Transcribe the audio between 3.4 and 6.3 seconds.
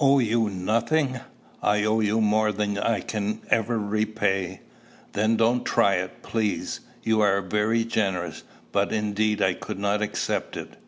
ever repay." "Then don't try it,